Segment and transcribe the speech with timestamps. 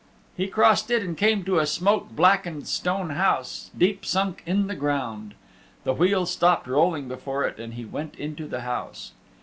[0.35, 4.73] He crossed it and came to a smoke blackened stone house deep sunk in the
[4.73, 5.35] ground.
[5.83, 9.11] The wheel stopped rolling before it and he went into the house.